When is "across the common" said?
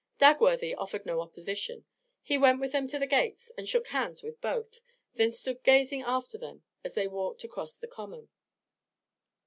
7.43-8.27